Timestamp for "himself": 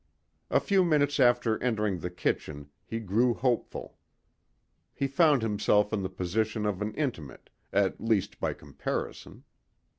5.43-5.93